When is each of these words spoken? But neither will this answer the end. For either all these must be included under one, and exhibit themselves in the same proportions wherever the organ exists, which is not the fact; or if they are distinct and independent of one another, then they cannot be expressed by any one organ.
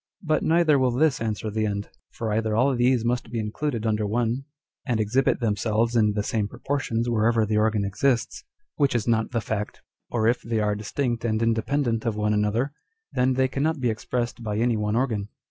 But 0.23 0.41
neither 0.41 0.79
will 0.79 0.89
this 0.89 1.21
answer 1.21 1.51
the 1.51 1.67
end. 1.67 1.89
For 2.09 2.33
either 2.33 2.55
all 2.55 2.75
these 2.75 3.05
must 3.05 3.29
be 3.29 3.37
included 3.37 3.85
under 3.85 4.07
one, 4.07 4.45
and 4.83 4.99
exhibit 4.99 5.39
themselves 5.39 5.95
in 5.95 6.13
the 6.13 6.23
same 6.23 6.47
proportions 6.47 7.07
wherever 7.07 7.45
the 7.45 7.57
organ 7.57 7.85
exists, 7.85 8.43
which 8.77 8.95
is 8.95 9.07
not 9.07 9.29
the 9.29 9.41
fact; 9.41 9.83
or 10.09 10.27
if 10.27 10.41
they 10.41 10.59
are 10.59 10.73
distinct 10.73 11.23
and 11.23 11.43
independent 11.43 12.03
of 12.07 12.15
one 12.15 12.33
another, 12.33 12.73
then 13.13 13.33
they 13.35 13.47
cannot 13.47 13.79
be 13.79 13.91
expressed 13.91 14.41
by 14.41 14.57
any 14.57 14.75
one 14.75 14.95
organ. 14.95 15.29